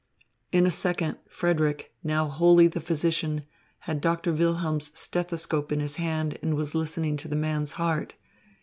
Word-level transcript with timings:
In 0.51 0.65
a 0.65 0.71
second 0.71 1.17
Frederick, 1.29 1.93
now 2.03 2.27
wholly 2.27 2.65
the 2.67 2.81
physician, 2.81 3.43
had 3.81 4.01
Doctor 4.01 4.33
Wilhelm's 4.33 4.89
stethoscope 4.99 5.71
in 5.71 5.79
his 5.79 5.97
hand 5.97 6.39
and 6.41 6.55
was 6.55 6.73
listening 6.73 7.17
to 7.17 7.27
the 7.27 7.35
man's 7.35 7.73
heart. 7.73 8.15